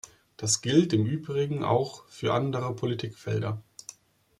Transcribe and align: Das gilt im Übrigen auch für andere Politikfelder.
Das 0.35 0.63
gilt 0.63 0.93
im 0.93 1.05
Übrigen 1.05 1.63
auch 1.63 2.07
für 2.07 2.33
andere 2.33 2.75
Politikfelder. 2.75 3.61